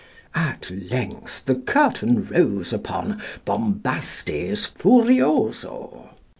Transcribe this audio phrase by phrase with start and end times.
[0.33, 6.09] At length the curtain rose upon 'Bombastes Furioso.'